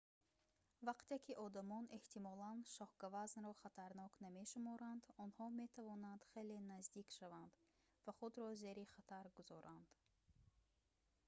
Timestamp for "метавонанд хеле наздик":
5.61-7.07